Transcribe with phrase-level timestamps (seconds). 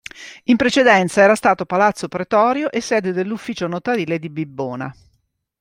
[0.45, 4.91] In precedenza era stato Palazzo Pretorio e sede dell'ufficio notarile di Bibbona.